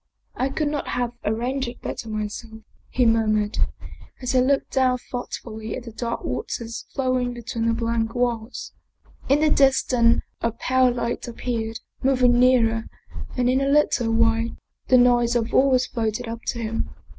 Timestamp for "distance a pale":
9.51-10.91